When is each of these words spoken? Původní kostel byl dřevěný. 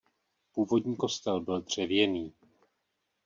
Původní 0.51 0.95
kostel 0.97 1.41
byl 1.41 1.61
dřevěný. 1.61 2.33